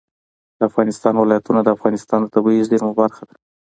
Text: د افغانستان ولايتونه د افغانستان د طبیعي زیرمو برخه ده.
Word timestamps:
د 0.57 0.59
افغانستان 0.69 1.13
ولايتونه 1.17 1.59
د 1.63 1.67
افغانستان 1.75 2.19
د 2.21 2.27
طبیعي 2.35 2.63
زیرمو 2.69 2.97
برخه 3.01 3.21
ده. 3.29 3.33